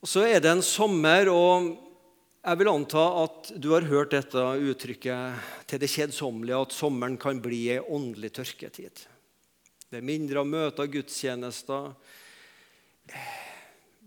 [0.00, 1.74] Og Så er det en sommer, og
[2.40, 7.42] jeg vil anta at du har hørt dette uttrykket til det kjedsommelige, at sommeren kan
[7.44, 9.02] bli ei åndelig tørketid.
[9.90, 11.90] Det er mindre av møter, gudstjenester.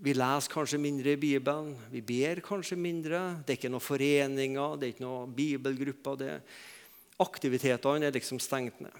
[0.01, 1.75] Vi leser kanskje mindre i Bibelen.
[1.93, 3.21] Vi ber kanskje mindre.
[3.45, 6.41] Det er ikke noen foreninger, det er ikke noen bibelgrupper.
[7.21, 8.97] Aktivitetene er liksom stengt ned.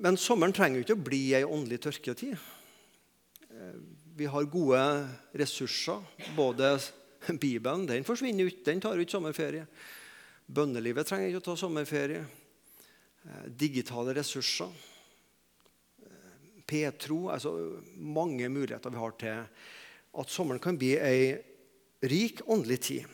[0.00, 2.40] Men sommeren trenger jo ikke å bli ei åndelig tørketid.
[4.16, 6.02] Vi har gode ressurser.
[6.36, 6.78] Både
[7.42, 9.64] Bibelen den forsvinner ut, den tar ikke sommerferie.
[10.46, 12.20] Bønnelivet trenger ikke å ta sommerferie.
[13.24, 14.70] Eh, digitale ressurser.
[16.04, 17.56] Eh, Petro altså
[17.96, 19.40] Mange muligheter vi har til
[20.14, 21.34] at sommeren kan bli ei
[22.06, 23.08] rik åndelig tid.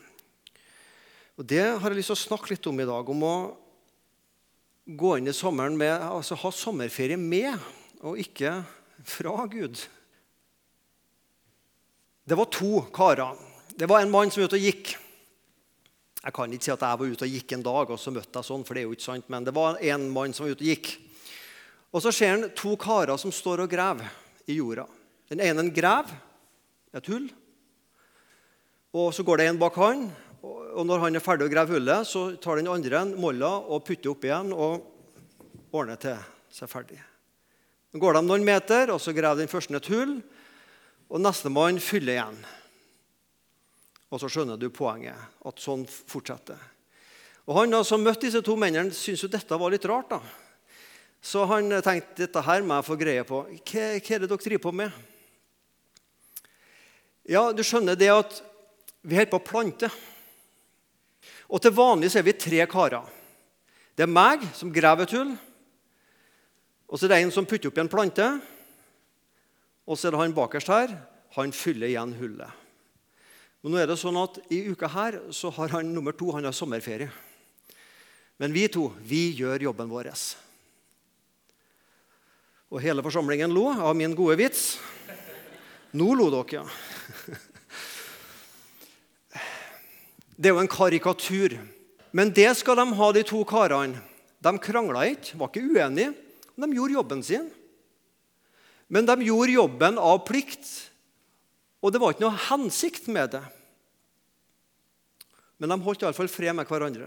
[1.40, 3.08] Og Det har jeg lyst til å snakke litt om i dag.
[3.08, 3.36] Om å
[4.84, 7.56] gå inn i sommeren med, altså ha sommerferie med,
[8.04, 8.58] og ikke
[9.00, 9.80] fra Gud.
[12.30, 13.34] Det var to karer.
[13.74, 14.92] Det var en mann som var ute og gikk.
[16.20, 18.38] Jeg kan ikke si at jeg var ute og gikk en dag, og så møtte
[18.38, 20.54] jeg sånn, for det er jo ikke sant, men det var en mann som var
[20.54, 20.92] ute og gikk.
[21.90, 24.14] Og så ser han to karer som står og graver
[24.46, 24.86] i jorda.
[25.32, 26.14] Den ene graver
[26.94, 27.26] et hull,
[28.94, 30.06] og så går det en bak han.
[30.46, 33.82] Og når han er ferdig å grave hullet, så tar den andre en molla og
[33.90, 34.86] putter opp igjen og
[35.74, 36.14] ordner til
[36.54, 37.02] seg ferdig.
[37.90, 40.20] Så går de noen meter, og så graver den første et hull.
[41.10, 42.42] Og nestemann fyller igjen.
[44.10, 45.18] Og så skjønner du poenget.
[45.46, 46.58] At sånn fortsetter.
[47.50, 50.10] Og Han da, som møtte disse to mennene, syntes jo dette var litt rart.
[50.10, 50.20] da.
[51.20, 53.42] Så han tenkte dette her må jeg få greie på.
[53.44, 54.92] Hva, er det dere driver på med?
[57.28, 58.40] Ja, du skjønner det at
[59.02, 59.90] vi holder på å plante.
[61.50, 63.04] Og til vanlig så er vi tre karer.
[63.98, 65.34] Det er meg som graver et hull.
[66.88, 68.30] Og så er det en som putter opp i en plante.
[69.90, 70.92] Og så er det han bakerst her.
[71.34, 72.58] Han fyller igjen hullet.
[73.60, 76.46] Men nå er det sånn at I uka her så har han nummer to han
[76.46, 77.10] har sommerferie.
[78.40, 80.12] Men vi to vi gjør jobben vår.
[82.70, 84.78] Og hele forsamlingen lo av min gode vits.
[85.92, 86.64] Nå lo dere, ja.
[90.40, 91.58] Det er jo en karikatur.
[92.16, 93.98] Men det skal de ha, de to karene.
[94.40, 96.14] De krangla ikke, var ikke uenige.
[96.56, 97.50] De gjorde jobben sin.
[98.90, 100.66] Men de gjorde jobben av plikt,
[101.80, 103.44] og det var ikke noe hensikt med det.
[105.60, 107.06] Men de holdt iallfall fred med hverandre.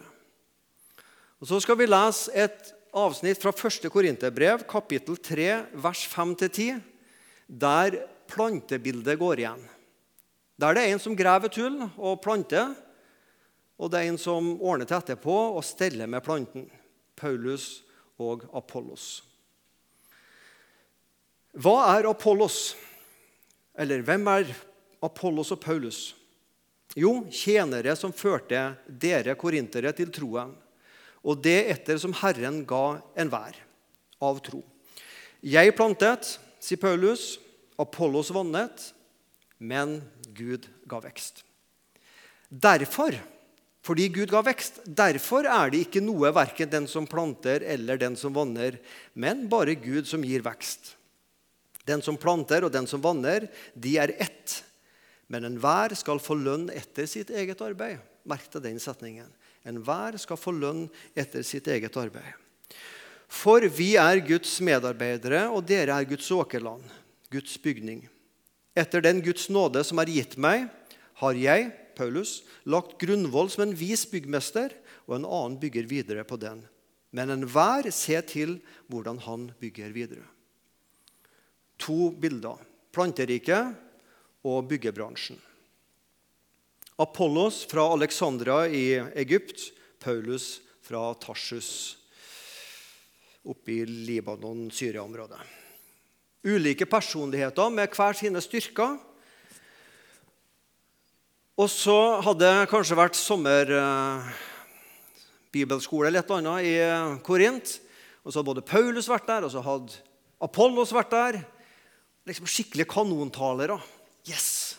[1.44, 3.90] Og Så skal vi lese et avsnitt fra 1.
[3.92, 6.80] Korinterbrev, kapittel 3, vers 5-10,
[7.50, 7.98] der
[8.32, 9.66] plantebildet går igjen.
[10.56, 12.72] Der det er en som graver et hull og planter,
[13.76, 16.70] og det er en som ordner til etterpå og steller med planten.
[17.18, 17.84] Paulus
[18.22, 19.26] og Apollos.
[21.54, 22.74] Hva er Apollos?
[23.78, 24.50] Eller hvem er
[25.06, 26.16] Apollos og Paulus?
[26.98, 30.54] Jo, tjenere som førte dere korintere til troen,
[31.24, 33.58] og det etter som Herren ga enhver
[34.22, 34.64] av tro.
[35.46, 37.38] Jeg plantet, sier Paulus,
[37.78, 38.90] Apollos vannet,
[39.62, 40.00] men
[40.34, 41.44] Gud ga vekst.
[42.50, 43.16] Derfor,
[43.86, 48.18] fordi Gud ga vekst, derfor er det ikke noe verken den som planter eller den
[48.18, 48.78] som vanner,
[49.14, 50.96] men bare Gud som gir vekst.
[51.88, 54.62] Den som planter og den som vanner, de er ett.
[55.28, 58.00] Men enhver skal få lønn etter sitt eget arbeid.
[58.28, 59.28] Merk deg den setningen.
[59.68, 60.86] Enhver skal få lønn
[61.16, 62.36] etter sitt eget arbeid.
[63.34, 66.84] For vi er Guds medarbeidere, og dere er Guds åkerland,
[67.34, 68.04] Guds bygning.
[68.78, 70.68] Etter den Guds nåde som er gitt meg,
[71.22, 74.76] har jeg, Paulus, lagt grunnvoll som en vis byggmester,
[75.08, 76.62] og en annen bygger videre på den.
[77.14, 80.26] Men enhver ser til hvordan han bygger videre
[81.84, 82.62] to bilder.
[82.94, 83.74] Planteriket
[84.46, 85.40] og byggebransjen.
[87.02, 89.72] Apollos fra Alexandra i Egypt,
[90.04, 91.98] Paulus fra Tarsus
[93.44, 95.40] oppe i Libanon-Syria-området.
[96.44, 98.98] Ulike personligheter med hver sine styrker.
[101.60, 106.74] Og så hadde det kanskje vært sommerbibelskole eller et annet i
[107.26, 107.82] Korint.
[108.24, 109.92] Og så hadde både Paulus vært der, og så hadde
[110.44, 111.34] Apollos vært der
[112.28, 113.80] liksom skikkelige kanontalere.
[114.28, 114.78] Yes!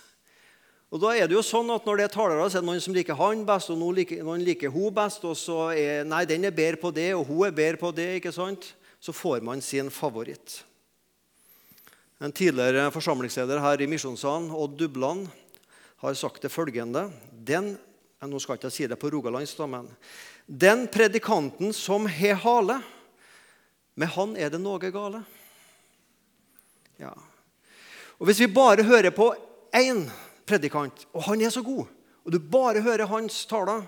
[0.94, 2.82] Og da er det jo sånn at Når det er talere, så er det noen
[2.82, 5.24] som liker han best, og noen liker, noen liker hun best.
[5.26, 8.20] og så er, Nei, den er bedre på det, og hun er bedre på det.
[8.20, 8.74] ikke sant?
[9.02, 10.62] Så får man sin favoritt.
[12.22, 15.26] En tidligere forsamlingsleder her i Misjonssalen, Odd Dubland,
[15.98, 17.76] har sagt det følgende den,
[18.24, 19.90] Nå skal jeg ikke si det på rogalandsk, men
[20.48, 22.78] Den predikanten som har hale,
[23.94, 25.20] med han er det noe gale.
[26.96, 27.12] Ja,
[28.24, 29.26] og Hvis vi bare hører på
[29.76, 30.06] én
[30.48, 31.84] predikant, og han er så god,
[32.24, 33.82] og du bare hører hans taler,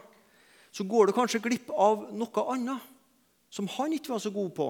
[0.69, 2.85] så går du kanskje glipp av noe annet
[3.49, 4.69] som han ikke var så god på,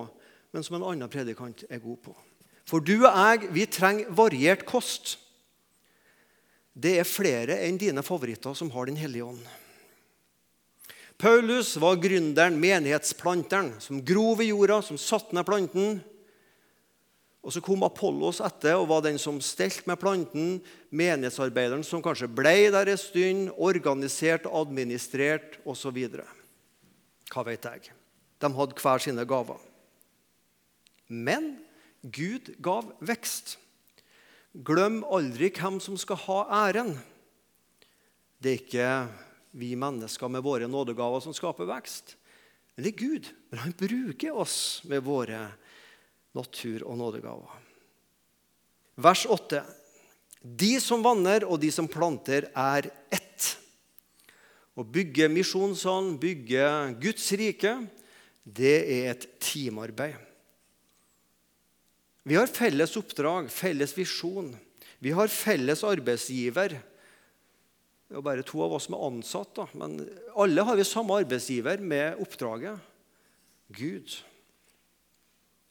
[0.55, 2.15] men som en annen predikant er god på.
[2.63, 5.17] For du og jeg, vi trenger variert kost.
[6.71, 9.43] Det er flere enn dine favoritter som har Den hellige ånd.
[11.19, 16.05] Paulus var gründeren, menighetsplanteren, som grov i jorda, som satte ned planten.
[17.47, 20.57] Og Så kom Apollos etter og var den som stelte med planten.
[20.91, 26.01] Menighetsarbeideren som kanskje ble der en stund, organisert, administrert osv.
[27.31, 27.93] Hva vet jeg.
[28.43, 29.61] De hadde hver sine gaver.
[31.07, 31.53] Men
[32.03, 33.55] Gud gav vekst.
[34.67, 36.97] Glem aldri hvem som skal ha æren.
[38.43, 38.91] Det er ikke
[39.57, 42.17] vi mennesker med våre nådegaver som skaper vekst.
[42.75, 43.31] Men det er Gud.
[43.53, 44.59] Men han bruker oss
[44.91, 45.63] med våre gaver
[46.37, 47.63] natur- og nådegaver.
[48.97, 49.65] Vers 8.
[50.41, 53.49] De som vanner og de som planter, er ett.
[54.77, 56.69] Å bygge misjonssalen, bygge
[57.01, 57.73] Guds rike,
[58.45, 60.21] det er et teamarbeid.
[62.27, 64.51] Vi har felles oppdrag, felles visjon.
[65.03, 66.75] Vi har felles arbeidsgiver.
[68.07, 69.67] Det er bare to av oss som er ansatt, da.
[69.79, 69.99] men
[70.39, 72.83] alle har vi samme arbeidsgiver med oppdraget
[73.75, 74.15] Gud.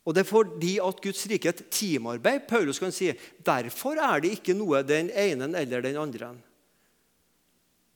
[0.05, 2.45] Og Det er fordi at Guds rike er et teamarbeid.
[2.47, 3.09] Paulus kan si,
[3.41, 6.35] Derfor er det ikke noe den ene eller den andre.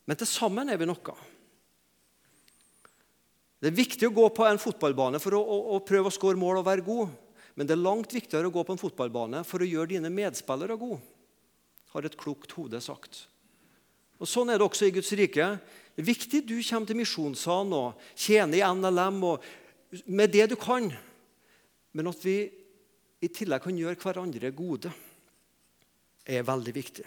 [0.09, 1.15] Men til sammen er vi noe.
[3.59, 6.39] Det er viktig å gå på en fotballbane for å, å, å prøve å skåre
[6.39, 7.11] mål og være god.
[7.59, 10.79] Men det er langt viktigere å gå på en fotballbane for å gjøre dine medspillere
[10.79, 11.01] gode,
[11.91, 13.25] har et klokt hode sagt.
[14.19, 15.49] Og Sånn er det også i Guds rike.
[15.93, 19.45] Det er viktig du kommer til misjonssalen og tjener i NLM og
[20.07, 20.87] med det du kan
[21.93, 22.39] men at vi
[23.19, 24.91] i tillegg kan gjøre hverandre gode,
[26.29, 27.05] er veldig viktig.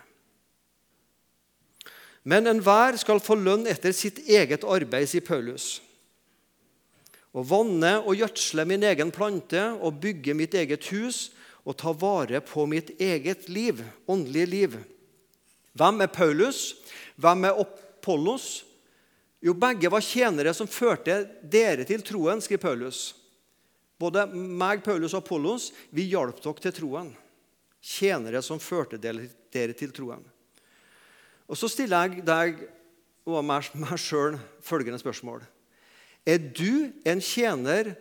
[2.28, 5.80] Men enhver skal få lønn etter sitt eget arbeid, sier Paulus.
[7.32, 11.30] Å vanne og gjødsle min egen plante og bygge mitt eget hus
[11.64, 13.80] og ta vare på mitt eget liv,
[14.10, 14.76] åndelige liv.
[15.78, 16.60] Hvem er Paulus?
[17.16, 18.64] Hvem er Apollos?
[19.42, 23.00] Jo, begge var tjenere som førte dere til troen, skriver Paulus.
[24.02, 27.12] Både meg, Paulus og Apollos vi hjalp dere til troen.
[27.82, 30.24] Tjenere som førte dere til troen.
[31.46, 32.62] Og Så stiller jeg deg
[33.28, 33.66] og meg
[34.00, 35.42] sjøl følgende spørsmål.
[36.26, 37.94] Er du en tjener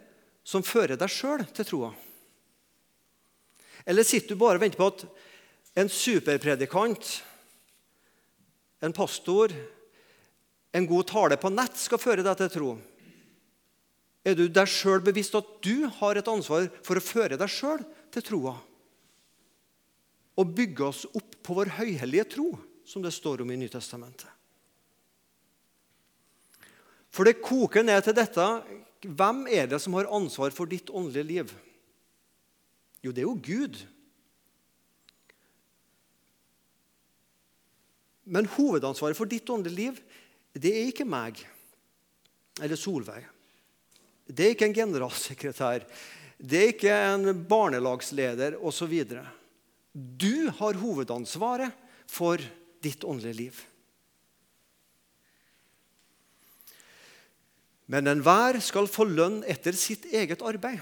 [0.45, 1.91] som fører deg sjøl til troa?
[3.85, 5.05] Eller sitter du bare og venter på at
[5.81, 7.21] en superpredikant,
[8.81, 9.53] en pastor,
[10.73, 12.71] en god tale på nett skal føre deg til tro?
[14.21, 17.81] Er du deg sjøl bevisst at du har et ansvar for å føre deg sjøl
[18.13, 18.53] til troa?
[20.37, 22.51] Og bygge oss opp på vår høyhellige tro,
[22.85, 24.29] som det står om i Nytestamentet.
[27.11, 28.45] For det koker ned til dette
[29.01, 31.53] hvem er det som har ansvar for ditt åndelige liv?
[33.01, 33.79] Jo, det er jo Gud.
[38.31, 40.01] Men hovedansvaret for ditt åndelige liv,
[40.53, 41.41] det er ikke meg
[42.61, 43.25] eller Solveig.
[44.25, 45.85] Det er ikke en generalsekretær,
[46.41, 48.93] det er ikke en barnelagsleder osv.
[49.93, 51.75] Du har hovedansvaret
[52.09, 52.41] for
[52.81, 53.59] ditt åndelige liv.
[57.91, 60.79] Men enhver skal få lønn etter sitt eget arbeid.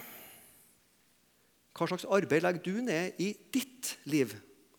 [1.74, 4.36] Hva slags arbeid legger du ned i ditt liv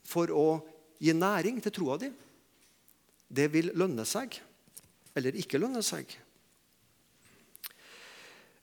[0.07, 0.61] for å
[1.01, 2.11] gi næring til troa di?
[3.31, 4.37] Det vil lønne seg
[5.17, 6.07] eller ikke lønne seg.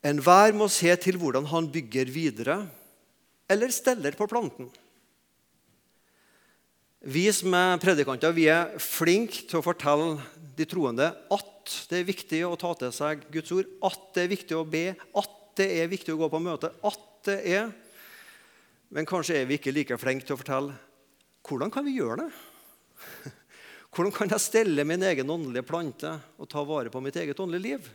[0.08, 2.62] Enhver må se til hvordan han bygger videre
[3.52, 4.70] eller steller på planten.
[7.08, 10.18] Vi som er predikanter vi er flinke til å fortelle
[10.58, 14.32] de troende at det er viktig å ta til seg Guds ord, at det er
[14.32, 16.72] viktig å be, at det er viktig å gå på møte.
[16.84, 17.72] at det er.
[18.90, 20.78] Men kanskje er vi ikke like flinke til å fortelle
[21.48, 22.32] hvordan kan vi gjøre det?
[23.96, 27.64] Hvordan kan jeg stelle min egen åndelige plante og ta vare på mitt eget åndelige
[27.64, 27.88] liv?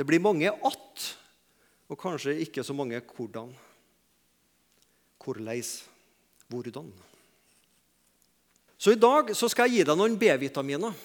[0.00, 1.16] Det blir mange att,
[1.92, 3.50] og kanskje ikke så mange hvordan.
[5.20, 5.84] Hvorleis,
[6.48, 6.86] hvordan.
[8.78, 10.96] Så i dag så skal jeg gi deg noen B-vitaminer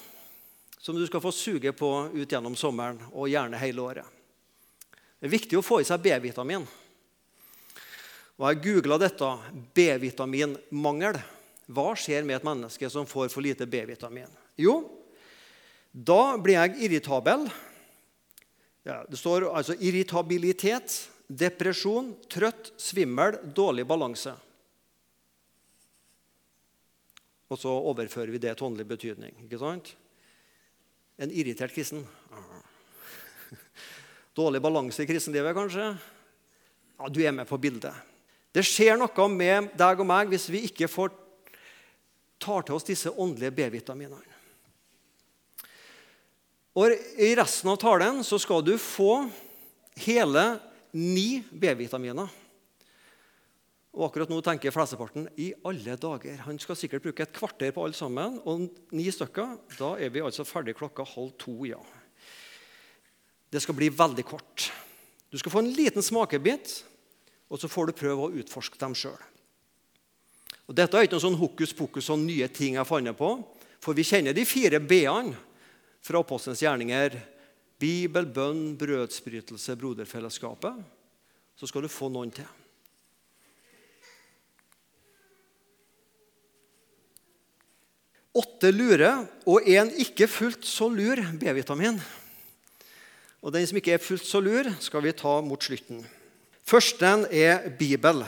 [0.80, 4.16] som du skal få suge på ut gjennom sommeren og gjerne hele året.
[5.20, 6.64] Det er viktig å få i seg B-vitamin.
[8.40, 9.36] Og Jeg googla dette
[9.76, 11.20] B-vitaminmangel.
[11.68, 14.32] Hva skjer med et menneske som får for lite B-vitamin?
[14.56, 14.86] Jo,
[15.92, 17.50] da blir jeg irritabel,
[18.86, 20.94] ja, det står altså irritabilitet,
[21.26, 24.36] depresjon, trøtt, svimmel, dårlig balanse.
[27.50, 29.34] Og så overfører vi det til åndelig betydning.
[29.46, 29.96] ikke sant?
[31.18, 32.06] En irritert kristen.
[34.36, 35.94] Dårlig balanse i kristenlivet, kanskje?
[37.00, 37.94] Ja, Du er med på bildet.
[38.54, 41.14] Det skjer noe med deg og meg hvis vi ikke får
[42.40, 44.35] tar til oss disse åndelige B-vitaminene.
[46.76, 49.26] Og I resten av talen så skal du få
[50.04, 50.44] hele
[50.96, 52.28] ni B-vitaminer.
[53.96, 56.42] Og akkurat nå tenker flesteparten i alle dager.
[56.44, 58.42] Han skal sikkert bruke et kvarter på alle sammen.
[58.44, 61.64] Og ni stykker, da er vi altså ferdig klokka halv to.
[61.64, 61.80] ja.
[63.48, 64.68] Det skal bli veldig kort.
[65.32, 66.84] Du skal få en liten smakebit,
[67.48, 69.16] og så får du prøve å utforske dem sjøl.
[70.76, 73.32] Dette er ikke noe sånn hokus pokus og nye ting jeg fant på.
[73.80, 75.38] For vi kjenner de fire b-ene
[76.06, 77.18] fra apostelens gjerninger.
[77.82, 80.78] Bibel, bønn, brødsbrytelse, broderfellesskapet.
[81.58, 82.48] Så skal du få noen til.
[88.36, 89.12] Åtte lure
[89.48, 92.02] og én ikke fullt så lur B-vitamin.
[93.40, 96.04] Og Den som ikke er fullt så lur, skal vi ta mot slutten.
[96.66, 98.26] Førsten er Bibel.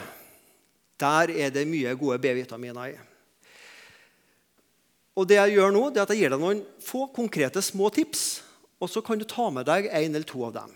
[0.98, 2.96] Der er det mye gode B-vitaminer i.
[5.18, 7.90] Og det jeg gjør nå, det er at jeg gir deg noen få konkrete små
[7.94, 8.44] tips,
[8.78, 10.74] og så kan du ta med deg en eller to av dem.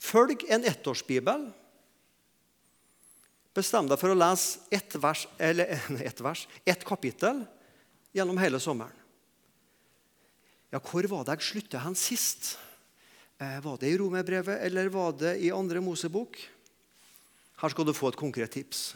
[0.00, 1.44] Følg en ettårsbibel.
[3.56, 5.76] Bestem deg for å lese ett vers, eller
[6.08, 7.44] ett vers, ett kapittel
[8.16, 9.04] gjennom hele sommeren.
[10.72, 12.56] Ja, hvor var det jeg slutta hen sist?
[13.38, 16.40] Eh, var det i Romerbrevet, eller var det i Andre Mosebok?
[17.60, 18.94] Her skal du få et konkret tips.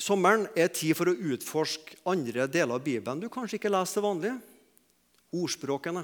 [0.00, 4.06] Sommeren er tid for å utforske andre deler av Bibelen du kanskje ikke leser til
[4.06, 4.32] vanlig.
[5.34, 6.02] Ordspråkene.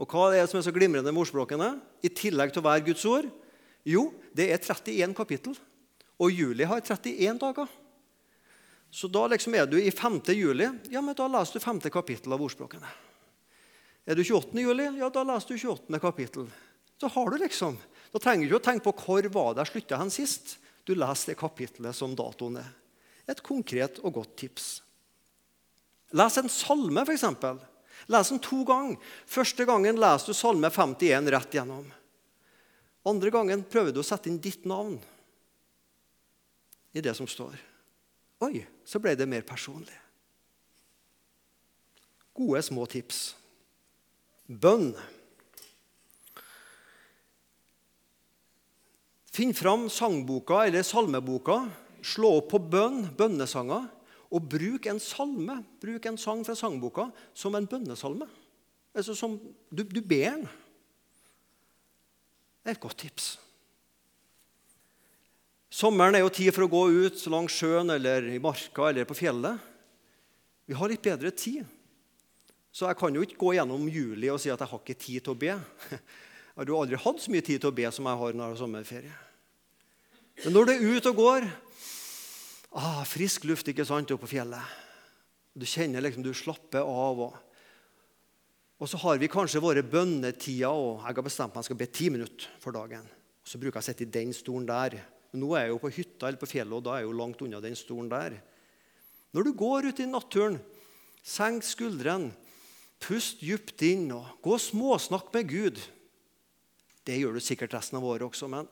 [0.00, 1.74] Og hva er det som er så glimrende med ordspråkene?
[2.04, 3.28] I tillegg til å være Guds ord?
[3.88, 5.56] Jo, det er 31 kapittel.
[6.20, 7.70] Og juli har 31 dager.
[8.92, 10.20] Så da liksom er du i 5.
[10.36, 11.80] juli, ja, men da leser du 5.
[11.92, 12.90] kapittel av ordspråkene.
[14.04, 14.58] Er du 28.
[14.60, 16.00] juli, ja, da leser du 28.
[16.02, 16.50] kapittel.
[17.00, 17.78] Så har du liksom.
[18.12, 20.56] Da trenger du ikke å tenke på hvor var det jeg slutta hen sist.
[20.84, 22.70] Du leser det kapittelet som datoen er.
[23.30, 24.70] Et konkret og godt tips.
[26.12, 27.24] Les en salme, f.eks.
[28.10, 28.98] Les den to ganger.
[29.26, 31.86] Første gangen leser du Salme 51 rett gjennom.
[33.06, 34.98] Andre gangen prøver du å sette inn ditt navn
[36.92, 37.56] i det som står.
[38.42, 39.94] Oi, så ble det mer personlig.
[42.36, 43.32] Gode, små tips.
[44.46, 44.92] Bønn.
[49.32, 51.62] Finn fram sangboka eller salmeboka
[52.02, 53.88] slå opp på bønn, bønnesanger,
[54.32, 58.28] og bruk en salme, bruk en sang fra sangboka som en bønnesalme.
[58.96, 59.36] Altså som,
[59.68, 60.46] du, du ber den.
[62.62, 63.34] Det er et godt tips.
[65.72, 69.16] Sommeren er jo tid for å gå ut langs sjøen eller i marka eller på
[69.16, 69.60] fjellet.
[70.68, 71.64] Vi har litt bedre tid.
[72.72, 75.24] Så jeg kan jo ikke gå gjennom juli og si at jeg har ikke tid
[75.24, 75.56] til å be.
[76.52, 78.44] Jeg har jo aldri hatt så mye tid til å be som jeg har når
[78.44, 79.14] jeg har sommerferie.
[80.42, 81.46] Men når du er ute og går,
[82.72, 84.76] Ah, frisk luft ikke sant, oppe på fjellet.
[85.52, 87.18] Du kjenner liksom du slapper av.
[87.26, 87.34] Og,
[88.80, 90.72] og så har vi kanskje våre bønnetider.
[90.72, 93.04] og Jeg har bestemt meg jeg skal be ti minutter for dagen.
[93.04, 94.96] Og Så bruker jeg å sitte i den stolen der.
[95.32, 97.18] Men nå er jeg jo på hytta eller på fjellet, og da er jeg jo
[97.20, 98.38] langt unna den stolen der.
[99.32, 100.58] Når du går ut i naturen,
[101.24, 102.32] senk skuldrene,
[103.02, 105.80] pust dypt inn og gå og småsnakk med Gud.
[107.02, 108.68] Det gjør du sikkert resten av året også, men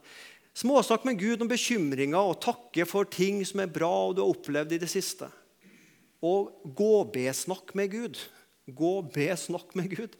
[0.61, 4.33] Småsnakk med Gud om bekymringer og takke for ting som er bra og du har
[4.35, 5.31] opplevd i det siste.
[6.21, 8.21] Og gå-be-snakk med Gud.
[8.69, 10.19] Gå-be-snakk med Gud.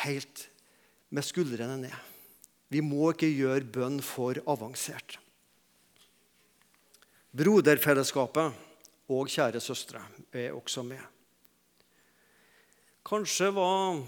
[0.00, 0.46] Helt
[1.12, 1.98] med skuldrene ned.
[2.72, 5.18] Vi må ikke gjøre bønn for avansert.
[7.36, 8.56] Broderfellesskapet
[9.12, 11.04] og kjære søstre er også med.
[13.04, 14.00] Kanskje var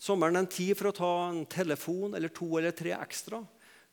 [0.00, 3.44] sommeren en tid for å ta en telefon eller to eller tre ekstra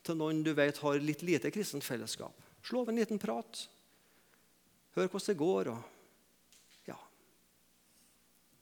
[0.05, 2.35] til noen du vet har litt lite kristent fellesskap.
[2.65, 3.65] Slå av en liten prat.
[4.95, 5.71] Hør hvordan det går.
[5.73, 6.97] Og, ja.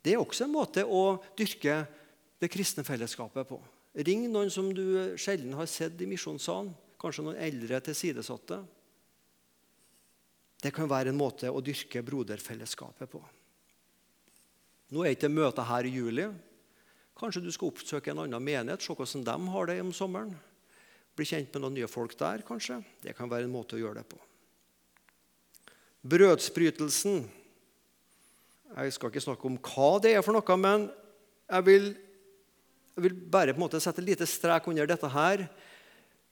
[0.03, 1.81] Det er også en måte å dyrke
[2.37, 3.59] det kristne fellesskapet på.
[4.07, 6.73] Ring noen som du sjelden har sett i misjonssalen.
[7.01, 8.59] Kanskje noen eldre tilsidesatte.
[10.61, 13.21] Det kan være en måte å dyrke broderfellesskapet på.
[14.93, 16.25] Nå er ikke møtet her i juli.
[17.17, 20.33] Kanskje du skal oppsøke en annen menighet, se hvordan de har det om sommeren.
[21.17, 22.79] Bli kjent med noen nye folk der, kanskje.
[23.01, 24.19] Det kan være en måte å gjøre det på.
[26.07, 27.25] Brødsbrytelsen
[28.77, 30.85] Jeg skal ikke snakke om hva det er for noe, men
[31.47, 31.87] jeg vil,
[32.93, 35.47] jeg vil bare på en måte sette et lite strek under dette her.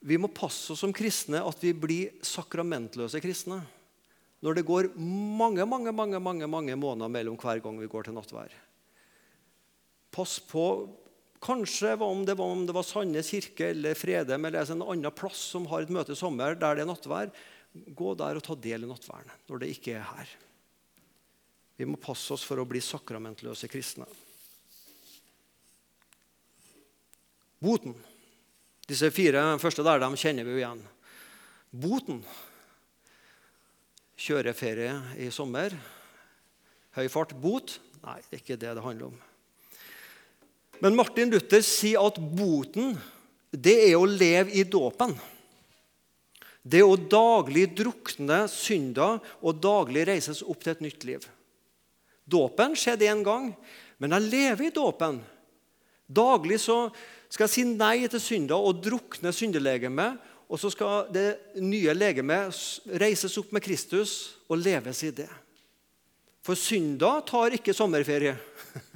[0.06, 3.64] Vi må passe oss som kristne at vi blir sakramentløse kristne.
[4.46, 8.14] når det går mange mange, mange, mange, mange måneder mellom hver gang vi går til
[8.14, 8.52] nattvær.
[10.14, 10.66] Pass på
[11.46, 15.44] Kanskje om det var, om det var Sandnes kirke eller Fredem eller en annen plass
[15.54, 17.30] som har et møte i sommer der det er nattvær.
[17.76, 20.32] Gå der og ta del i nattværen når det ikke er her.
[21.76, 24.08] Vi må passe oss for å bli sakramentløse kristne.
[27.62, 27.94] Boten.
[28.88, 30.82] Disse fire første der de kjenner vi jo igjen.
[31.70, 32.24] Boten.
[34.16, 35.76] Kjøreferie i sommer.
[36.96, 37.36] Høy fart.
[37.38, 37.78] Bot?
[38.06, 39.24] Nei, det er ikke det det handler om.
[40.84, 42.96] Men Martin Luther sier at boten
[43.56, 45.14] det er å leve i dåpen.
[46.66, 51.28] Det er å daglig drukne synder og daglig reises opp til et nytt liv.
[52.26, 53.52] Dåpen skjedde én gang,
[54.02, 55.20] men jeg lever i dåpen.
[56.06, 56.90] Daglig så
[57.30, 60.18] skal jeg si nei til synder og drukne synderlegemet.
[60.46, 62.54] Og så skal det nye legemet
[63.02, 65.30] reises opp med Kristus og leves i det.
[66.46, 68.36] For synder tar ikke sommerferie.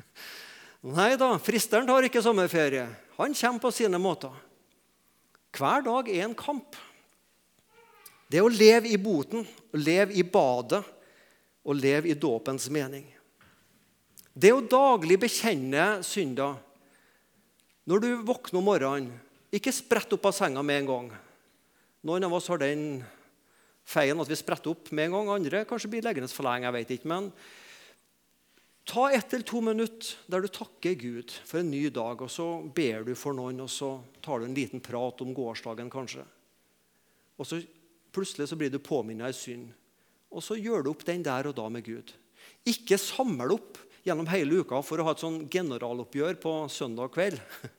[0.87, 2.85] Nei da, fristeren tar ikke sommerferie.
[3.17, 4.31] Han kommer på sine måter.
[5.55, 6.77] Hver dag er en kamp.
[8.29, 9.43] Det å leve i boten,
[9.73, 10.83] leve i badet
[11.65, 13.03] og leve i dåpens mening.
[14.31, 16.55] Det å daglig bekjenne synder.
[17.89, 19.15] Når du våkner om morgenen,
[19.49, 21.07] ikke sprett opp av senga med en gang.
[22.05, 23.01] Noen av oss har den
[23.89, 25.31] feien at vi spretter opp med en gang.
[25.33, 26.69] Andre kanskje blir liggende for lenge.
[26.69, 27.31] jeg vet ikke, men
[28.89, 32.47] Ta ett eller to minutter der du takker Gud for en ny dag, og så
[32.73, 33.91] ber du for noen, og så
[34.25, 36.23] tar du en liten prat om gårsdagen, kanskje.
[37.37, 37.59] Og så
[38.09, 39.67] plutselig så blir du påminnet i synd.
[40.33, 42.15] Og så gjør du opp den der og da med Gud.
[42.65, 43.77] Ikke samle opp
[44.07, 47.37] gjennom hele uka for å ha et sånn generaloppgjør på søndag kveld.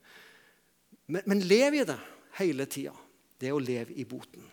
[1.11, 1.97] Men, men lev i det
[2.39, 2.93] hele tida.
[3.35, 4.45] Det er å leve i boten.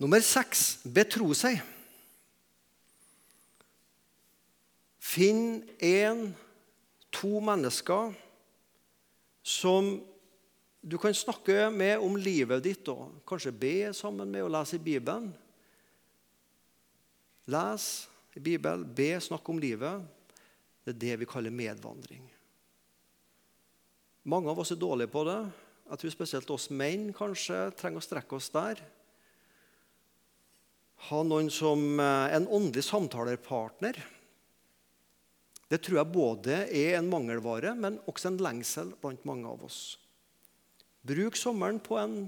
[0.00, 1.60] Nummer seks betro seg.
[5.06, 6.32] Finn én,
[7.14, 8.14] to mennesker
[9.46, 9.94] som
[10.82, 14.82] du kan snakke med om livet ditt og kanskje be sammen med og lese i
[14.82, 15.28] Bibelen.
[17.50, 17.84] Les
[18.36, 20.02] i Bibelen, be, snakk om livet.
[20.82, 22.26] Det er det vi kaller medvandring.
[24.26, 25.38] Mange av oss er dårlige på det.
[25.86, 28.82] Jeg tror spesielt oss menn kanskje trenger å strekke oss der.
[31.06, 34.02] Ha noen som eh, en åndelig samtalepartner
[35.70, 39.96] det tror jeg både er en mangelvare, men også en lengsel blant mange av oss.
[41.06, 42.26] Bruk sommeren på en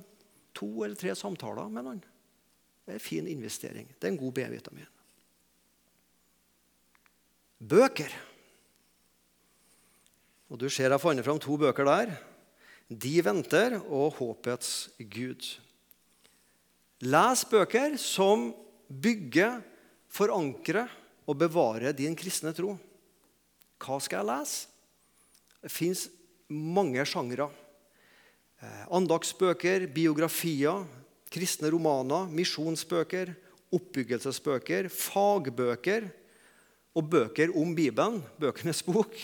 [0.57, 2.01] to eller tre samtaler med noen.
[2.83, 3.87] Det er en fin investering.
[3.95, 4.91] Det er en god B-vitamin.
[7.59, 8.11] Bøker.
[10.49, 12.17] Og Du ser jeg fant fram to bøker der.
[12.89, 15.61] 'De venter' og 'Håpets Gud'.
[17.05, 18.55] Les bøker som
[18.89, 19.61] bygger,
[20.09, 20.89] forankrer
[21.27, 22.79] og bevarer din kristne tro.
[23.79, 24.67] Hva skal jeg lese?
[25.63, 26.07] Det fins
[26.49, 27.49] mange sjangre.
[28.59, 30.87] Eh, andagsbøker, biografier,
[31.31, 33.35] kristne romaner, misjonsbøker,
[33.75, 36.09] oppbyggelsesbøker, fagbøker
[36.97, 39.15] og bøker om Bibelen, bøkenes bok.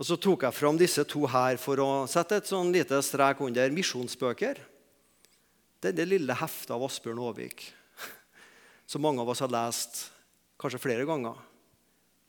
[0.00, 3.42] Og Så tok jeg fram disse to her for å sette et sånn lite strek
[3.44, 4.62] under misjonsbøker.
[5.84, 7.66] Er det lille heftet av Asbjørn Aavik
[8.90, 10.06] som mange av oss har lest
[10.60, 11.36] kanskje flere ganger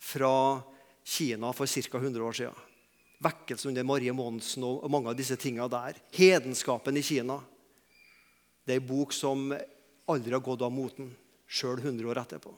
[0.01, 0.61] fra
[1.03, 1.97] Kina for ca.
[1.97, 2.67] 100 år siden.
[3.21, 5.99] Vekkelsen under Marie Monsen og mange av disse tingene der.
[6.17, 7.37] Hedenskapen i Kina.
[8.65, 9.51] Det er en bok som
[10.09, 11.11] aldri har gått av moten,
[11.45, 12.53] sjøl 100 år etterpå.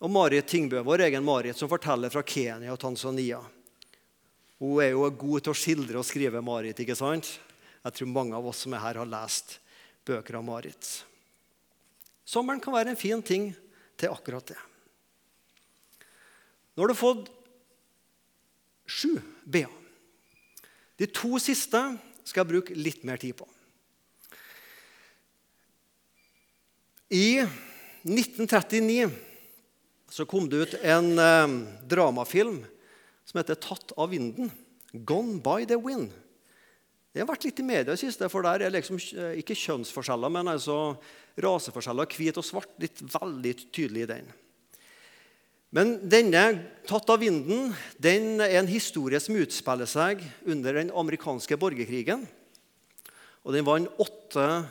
[0.00, 3.42] Og Marit Tingbø, vår egen Marit, som forteller fra Kenya og Tanzania.
[4.60, 6.80] Hun er jo god til å skildre og skrive Marit.
[6.80, 7.28] ikke sant?
[7.84, 9.58] Jeg tror mange av oss som er her, har lest
[10.08, 10.88] bøker av Marit.
[12.24, 13.50] Sommeren kan være en fin ting
[14.00, 14.60] til akkurat det.
[16.80, 17.26] Nå har du fått
[18.88, 19.68] sju b-er.
[20.96, 21.76] De to siste
[22.24, 23.44] skal jeg bruke litt mer tid på.
[27.12, 27.44] I
[28.08, 29.10] 1939
[30.08, 32.62] så kom det ut en eh, dramafilm
[33.28, 34.48] som heter 'Tatt av vinden'.
[35.04, 36.16] 'Gone by the Wind'.
[37.12, 40.32] Det har vært litt i media i siste, for der er liksom eh, ikke kjønnsforskjeller,
[40.32, 40.96] men altså
[41.36, 42.08] raseforskjeller.
[42.08, 42.72] Hvit og svart.
[42.80, 44.32] Litt veldig tydelig i den.
[45.70, 47.70] Men denne 'Tatt av vinden'
[48.02, 52.26] den er en historie som utspiller seg under den amerikanske borgerkrigen.
[53.46, 54.66] Og Den vant åtte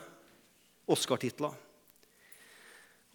[0.87, 1.55] Oscar-titler.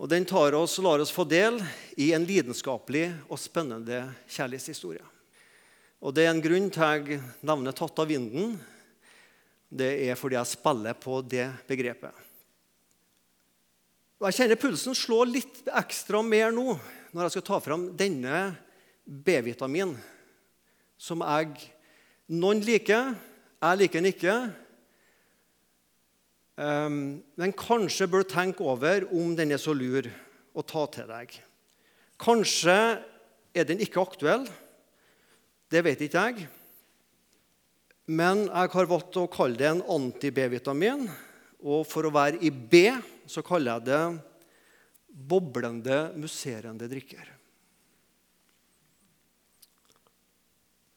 [0.00, 1.60] Og Den tar oss, lar oss få del
[2.00, 5.04] i en lidenskapelig og spennende kjærlighetshistorie.
[6.00, 8.58] Og Det er en grunn til jeg navnet 'Tatt av vinden'.
[9.68, 12.14] Det er fordi jeg spiller på det begrepet.
[14.24, 16.80] Jeg kjenner pulsen slå litt ekstra mer nå
[17.14, 18.38] når jeg skal ta fram denne
[19.05, 19.94] B-vitamin,
[20.98, 21.70] som jeg
[22.35, 23.11] Noen liker,
[23.61, 24.35] jeg liker den ikke.
[26.57, 26.94] Um,
[27.37, 30.09] men kanskje bør tenke over om den er så lur
[30.57, 31.35] å ta til deg.
[32.16, 32.79] Kanskje
[33.53, 34.48] er den ikke aktuell.
[35.68, 36.48] Det vet ikke jeg.
[38.09, 41.05] Men jeg har valgt å kalle det en anti-B-vitamin.
[41.61, 42.87] Og for å være i B
[43.29, 44.03] så kaller jeg det
[45.14, 47.31] boblende, musserende drikker.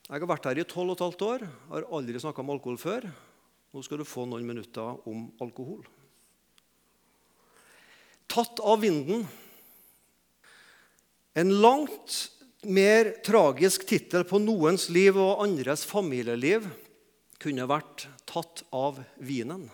[0.08, 3.08] Jeg har vært her i 12 15 år, har aldri snakka om alkohol før.
[3.76, 5.84] Nå skal du få noen minutter om alkohol.
[8.32, 9.26] Tatt av vinden.
[11.38, 12.16] En langt
[12.68, 16.66] mer tragisk tittel på noens liv og andres familieliv
[17.38, 19.70] kunne vært 'Tatt av vinen'.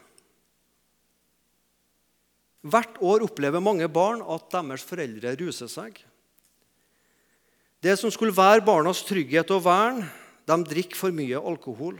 [2.63, 5.97] Hvert år opplever mange barn at deres foreldre ruser seg.
[7.83, 10.03] Det som skulle være barnas trygghet og vern,
[10.47, 11.97] de drikker for mye alkohol.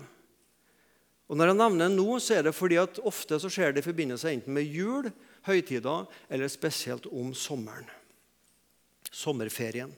[1.27, 3.83] Og Når jeg nevner det nå, så er det fordi at ofte så skjer det
[3.83, 5.09] i forbindelse enten med jul,
[5.47, 7.87] høytider eller spesielt om sommeren.
[9.11, 9.91] Sommerferien.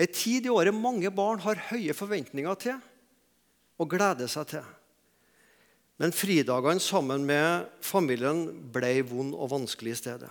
[0.00, 2.78] En tid i året mange barn har høye forventninger til
[3.80, 4.68] og gleder seg til.
[6.00, 10.30] Men fridagene sammen med familien ble vond og vanskelig i stedet.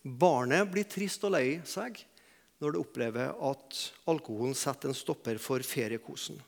[0.00, 1.98] Barnet blir trist og lei seg
[2.60, 6.38] når det opplever at alkoholen setter en stopper for feriekosen.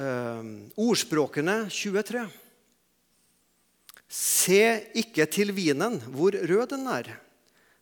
[0.00, 0.48] Eh,
[0.80, 2.24] ordspråkene 23.
[4.10, 4.62] Se
[4.96, 7.12] ikke til vinen, hvor rød den er,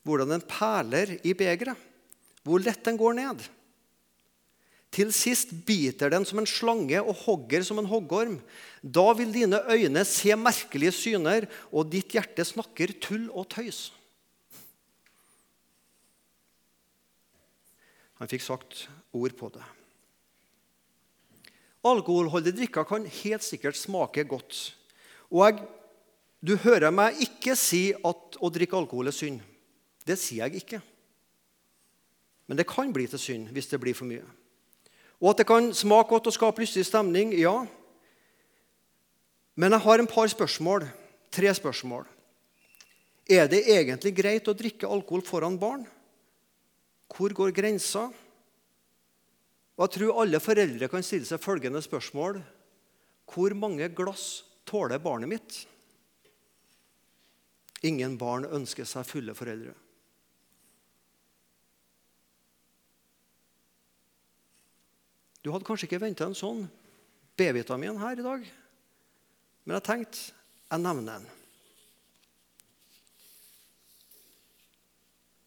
[0.03, 1.79] hvordan den perler i begeret,
[2.43, 3.47] hvor lett den går ned.
[4.95, 8.39] Til sist biter den som en slange og hogger som en hoggorm.
[8.83, 13.89] Da vil dine øyne se merkelige syner, og ditt hjerte snakker tull og tøys.
[18.19, 19.67] Han fikk sagt ord på det.
[21.87, 24.75] Alkoholholdige drikker kan helt sikkert smake godt.
[25.31, 25.61] Og jeg,
[26.43, 29.45] du hører meg ikke si at å drikke alkohol er synd.
[30.03, 30.81] Det sier jeg ikke.
[32.49, 34.25] Men det kan bli til synd hvis det blir for mye.
[35.19, 37.65] Og at det kan smake godt og skape lystig stemning, ja.
[39.59, 40.87] Men jeg har en par spørsmål.
[41.35, 42.07] Tre spørsmål.
[43.29, 45.83] Er det egentlig greit å drikke alkohol foran barn?
[47.13, 48.07] Hvor går grensa?
[49.77, 52.41] Og jeg tror alle foreldre kan stille seg følgende spørsmål.
[53.29, 55.59] Hvor mange glass tåler barnet mitt?
[57.87, 59.75] Ingen barn ønsker seg fulle foreldre.
[65.49, 66.67] Du hadde kanskje ikke venta en sånn
[67.41, 68.43] B-vitamin her i dag,
[69.65, 70.35] men jeg tenkte
[70.69, 71.31] jeg nevner den.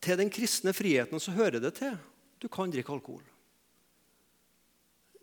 [0.01, 1.93] Til den kristne friheten så hører det til
[2.41, 3.21] du kan drikke alkohol.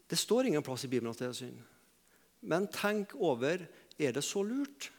[0.06, 1.58] Det står ingen plass i Bibelen at det er synd.
[2.46, 3.66] Men tenk over
[3.98, 4.92] er det så lurt.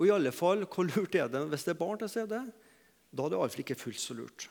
[0.00, 2.40] Og i alle fall, hvor lurt er det hvis det er barn til stede?
[3.12, 4.48] Da er det iallfall ikke fullt så lurt.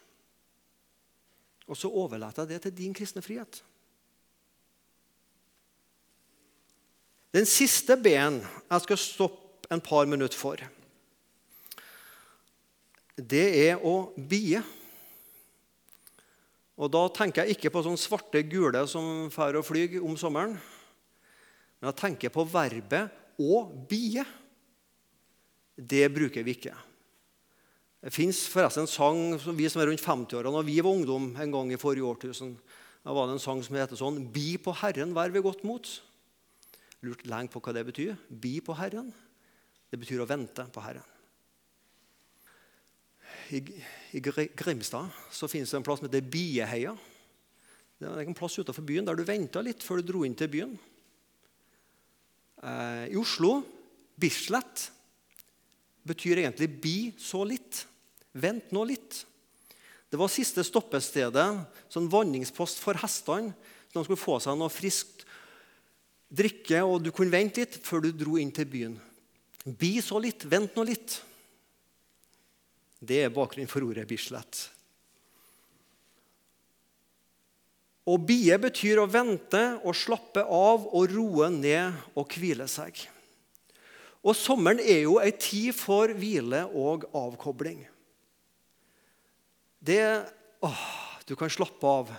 [1.66, 3.64] Og så overlater jeg det til din kristne frihet.
[7.34, 10.60] Den siste B-en jeg skal stoppe en par minutter for,
[13.18, 14.62] det er å bie.
[16.78, 20.56] Og Da tenker jeg ikke på sånne svarte gule som drar og flyr om sommeren.
[21.78, 24.26] Men jeg tenker på verbet 'å bie'.
[25.78, 26.76] Det bruker vi ikke.
[28.04, 31.36] Det fins forresten en sang som vi som er rundt 50-årene, og vi var ungdom
[31.40, 32.58] en gang i forrige årtusen.
[33.04, 36.02] Da var det en sang som heter sånn 'Bi på Herren vær ved godt mot'
[37.04, 38.16] lurt lenge på hva det betyr.
[38.30, 39.12] Bi på Herren.
[39.92, 41.06] Det betyr å vente på Herren.
[43.54, 43.60] I,
[44.16, 46.96] i Grimstad så finnes det en plass som heter Bieheia.
[48.00, 50.50] Det er en plass utenfor byen der du venta litt før du dro inn til
[50.52, 50.74] byen.
[52.64, 53.60] Eh, I Oslo
[54.20, 54.88] Bislett
[56.08, 57.86] betyr egentlig 'bi så litt'.
[58.34, 59.26] Vent nå litt.
[60.10, 63.54] Det var siste stoppestedet, sånn vanningspost for hestene.
[63.90, 65.23] Så de skulle få seg noe friskt
[66.34, 68.98] drikke, og du kunne vente litt før du dro inn til byen.
[69.64, 71.20] Bi så litt, vent nå litt.
[73.04, 74.68] Det er bakgrunnen for ordet Bislett.
[78.04, 82.98] Å bie betyr å vente og slappe av og roe ned og hvile seg.
[84.24, 87.84] Og sommeren er jo ei tid for hvile og avkobling.
[89.84, 90.04] Det
[90.64, 90.84] åh,
[91.24, 92.10] Du kan slappe av.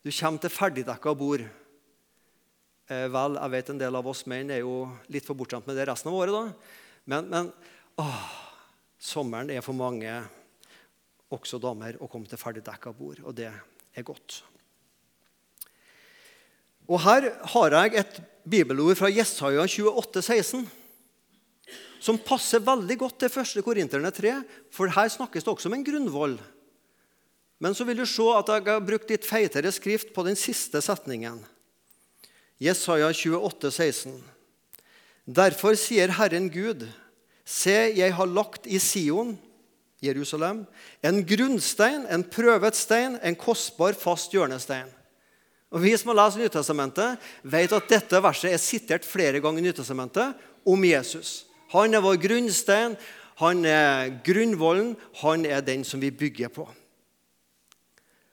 [0.00, 1.44] Du kommer til ferdigdekka bord.
[2.86, 5.74] Eh, vel, jeg vet en del av oss menn er jo litt for bortskjemt med
[5.74, 6.34] det resten av året.
[6.36, 6.82] da.
[7.10, 7.48] Men, men
[7.98, 8.26] åh,
[9.02, 10.12] sommeren er for mange,
[11.34, 13.24] også damer, å komme til ferdigdekka bord.
[13.26, 14.38] Og det er godt.
[16.86, 20.62] Og Her har jeg et bibelord fra Jesaja 28, 16,
[21.98, 23.64] som passer veldig godt til 1.
[23.66, 24.36] Korinterne 3,
[24.70, 26.36] for her snakkes det også om en grunnvoll.
[27.58, 30.78] Men så vil du se at jeg har brukt litt feitere skrift på den siste
[30.84, 31.40] setningen.
[32.62, 34.12] Jesaja 28, 16.
[35.26, 36.86] Derfor sier Herren Gud,
[37.44, 39.34] se, jeg har lagt i Sion,
[40.02, 40.64] Jerusalem,
[41.02, 44.88] en grunnstein, en prøvet stein, en kostbar, fast hjørnestein.
[45.74, 49.66] Og Vi som har lest Nytestamentet, vet at dette verset er sitert flere ganger i
[49.66, 51.44] Nytestamentet om Jesus.
[51.74, 52.96] Han er vår grunnstein,
[53.42, 56.68] han er grunnvollen, han er den som vi bygger på.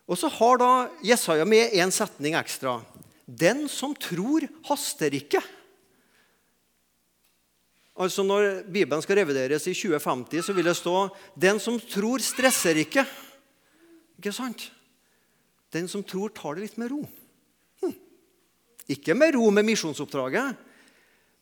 [0.07, 0.71] Og Så har da
[1.03, 2.81] Jesaja med en setning ekstra.
[3.25, 5.41] Den som tror, haster ikke.
[7.93, 11.09] Altså Når Bibelen skal revideres i 2050, så vil det stå
[11.39, 13.05] 'Den som tror, stresser ikke'.
[14.17, 14.71] Ikke sant?
[15.71, 17.07] Den som tror, tar det litt med ro.
[17.81, 17.95] Hm.
[18.89, 20.55] Ikke med ro med misjonsoppdraget,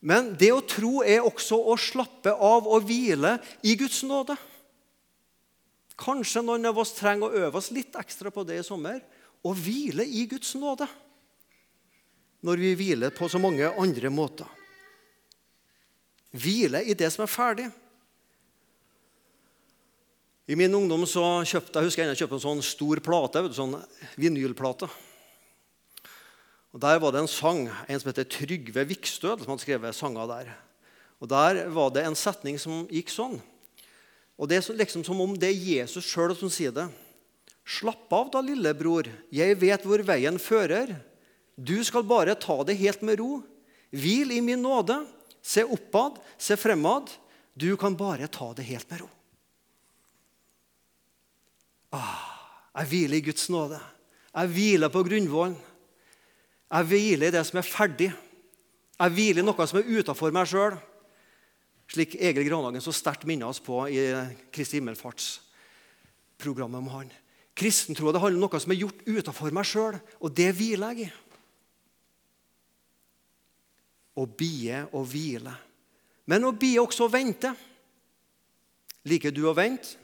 [0.01, 4.37] men det å tro er også å slappe av og hvile i Guds nåde.
[5.97, 9.01] Kanskje noen av oss trenger å øve oss litt ekstra på det i sommer.
[9.45, 10.87] Å hvile i Guds nåde
[12.41, 14.49] når vi hviler på så mange andre måter.
[16.31, 17.67] Hvile i det som er ferdig.
[20.49, 23.77] I min ungdom så kjøpte jeg husker jeg kjøpte en sånn stor plate, en sånn
[24.19, 24.89] vinylplate.
[26.71, 30.27] Og Der var det en sang, en som heter Trygve Vikstøl, som hadde skrevet sanger
[30.31, 30.51] der.
[31.19, 33.37] Og Der var det en setning som gikk sånn.
[34.39, 36.87] Og Det er liksom som om det er Jesus sjøl som sier det.
[37.67, 39.07] Slapp av da, lillebror.
[39.31, 40.95] Jeg vet hvor veien fører.
[41.55, 43.41] Du skal bare ta det helt med ro.
[43.91, 45.05] Hvil i min nåde.
[45.41, 47.09] Se oppad, se fremad.
[47.53, 49.09] Du kan bare ta det helt med ro.
[51.91, 52.23] Ah,
[52.79, 53.79] jeg hviler i Guds nåde.
[54.31, 55.57] Jeg hviler på grunnvollen.
[56.71, 58.13] Jeg hviler i det som er ferdig.
[59.01, 60.75] Jeg hviler i noe som er utafor meg sjøl.
[61.91, 63.99] Slik Egil Granhagen så sterkt minner oss på i
[64.55, 67.11] Kristi himmelfartsprogrammet om han.
[67.59, 71.11] Kristentroa handler om noe som er gjort utafor meg sjøl, og det hviler jeg i
[74.21, 75.53] å bie og hvile.
[76.29, 77.51] Men å bie også å vente.
[79.09, 79.97] Liker du å vente?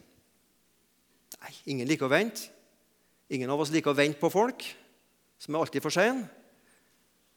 [1.38, 2.49] Nei, ingen liker å vente.
[3.30, 4.65] Ingen av oss liker å vente på folk
[5.38, 6.23] som er alltid for sein.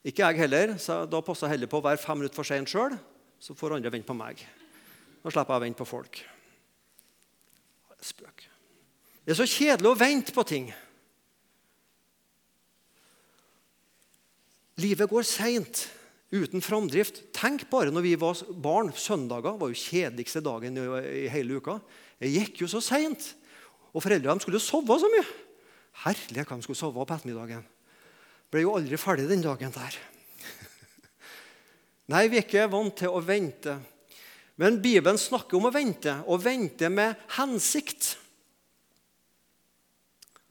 [0.06, 2.68] Ikke jeg heller, så da passer jeg heller på å være fem minutter for sein
[2.68, 2.96] sjøl.
[3.40, 4.40] Så får andre vente på meg.
[5.20, 6.20] Da slipper jeg å vente på folk.
[8.00, 8.46] Spøk.
[9.26, 10.70] Det er så kjedelig å vente på ting.
[14.80, 15.82] Livet går seint
[16.30, 17.24] uten framdrift.
[17.34, 18.92] Tenk bare når vi var barn.
[18.94, 21.78] Søndager var jo kjedeligste dagen i hele uka.
[22.20, 23.32] Det gikk jo så seint.
[23.90, 25.26] Og foreldrene skulle jo sove så mye.
[26.04, 27.64] Herlig hva de skulle sove på ettermiddagen.
[28.50, 29.96] Ble jo aldri ferdig den dagen der.
[32.12, 33.76] Nei, vi er ikke vant til å vente.
[34.60, 38.14] Men Bibelen snakker om å vente, og vente med hensikt.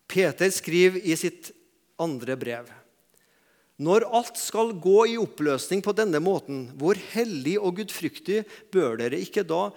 [0.10, 1.52] Peter skriver i sitt
[2.02, 2.72] andre brev
[3.80, 9.22] når alt skal gå i oppløsning på denne måten, hvor hellig og gudfryktig bør dere
[9.24, 9.70] ikke da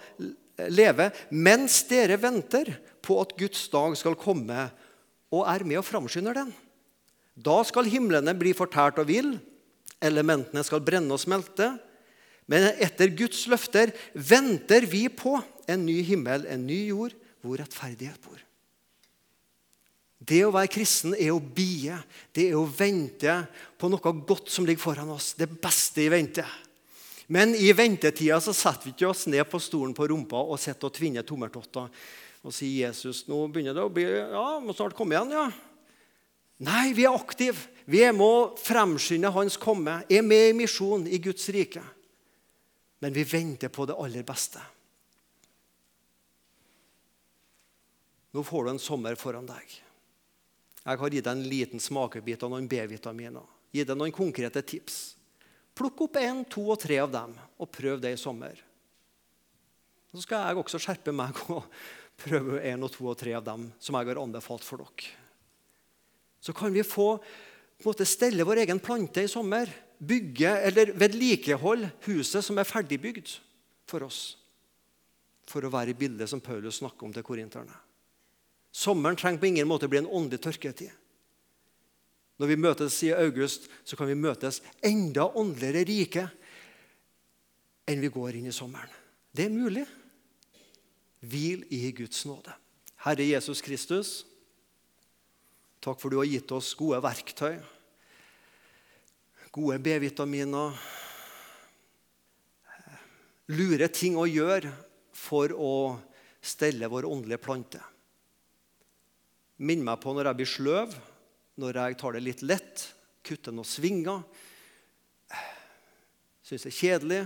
[0.69, 4.67] leve mens dere venter på at Guds dag skal komme
[5.33, 6.51] og er med og framskynder den?
[7.33, 9.33] Da skal himlene bli fortært og vill,
[10.03, 11.71] elementene skal brenne og smelte.
[12.51, 15.37] Men etter Guds løfter venter vi på
[15.71, 18.41] en ny himmel, en ny jord, hvor rettferdighet bor.
[20.23, 21.97] Det å være kristen er å bie,
[22.31, 23.41] det er å vente
[23.79, 25.33] på noe godt som ligger foran oss.
[25.35, 26.45] Det beste i vente.
[27.27, 30.89] Men i ventetida så setter vi ikke oss ned på stolen på rumpa og sitter
[30.89, 31.91] og tvinner tommeltotter
[32.43, 35.47] og sier Jesus, nå begynner det å bli Ja, må snart komme igjen, ja.
[36.63, 37.71] Nei, vi er aktive.
[37.89, 40.01] Vi er med å fremskynde Hans komme.
[40.11, 41.81] Er med i misjon i Guds rike.
[43.03, 44.61] Men vi venter på det aller beste.
[48.33, 49.75] Nå får du en sommer foran deg.
[50.83, 53.45] Jeg har gitt deg en liten smakebit av noen B-vitaminer.
[53.73, 55.15] Gitt deg noen konkrete tips.
[55.73, 58.59] Plukk opp én, to og tre av dem, og prøv det i sommer.
[60.13, 61.63] Så skal jeg også skjerpe meg og
[62.23, 65.09] prøve én og to og tre av dem som jeg har anbefalt for dere.
[66.43, 69.71] Så kan vi få på en måte, stelle vår egen plante i sommer.
[70.03, 73.31] Bygge eller vedlikeholde huset som er ferdigbygd
[73.89, 74.35] for oss.
[75.49, 77.75] For å være i bildet som Paulus snakker om til korinterne.
[78.73, 80.89] Sommeren trenger på ingen måte bli en åndelig tørketid.
[82.41, 86.23] Når vi møtes i august, så kan vi møtes enda åndeligere rike
[87.85, 88.89] enn vi går inn i sommeren.
[89.29, 89.85] Det er mulig.
[91.21, 92.55] Hvil i Guds nåde.
[93.05, 94.23] Herre Jesus Kristus,
[95.83, 97.57] takk for du har gitt oss gode verktøy,
[99.53, 100.75] gode B-vitaminer,
[103.53, 104.71] lure ting å gjøre
[105.13, 105.73] for å
[106.43, 107.83] stelle vår åndelige plante.
[109.61, 110.95] Minn meg på når jeg blir sløv,
[111.61, 112.87] når jeg tar det litt lett,
[113.23, 114.23] kutter noen svinger,
[116.43, 117.21] syns det er kjedelig,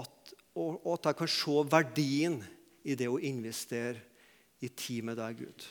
[0.00, 2.40] at, og, og at jeg kan se verdien
[2.88, 4.00] i det å investere
[4.62, 5.66] i tid med deg, Gud.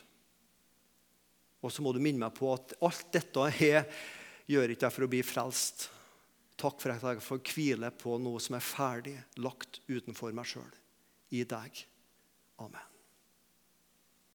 [1.62, 3.86] Og så må du minne meg på at alt dette er,
[4.50, 5.88] gjør ikke jeg for å bli frelst.
[6.62, 10.72] Takk for at jeg får hvile på noe som er ferdig lagt utenfor meg sjøl.
[11.32, 11.86] I deg.
[12.62, 12.91] Amen.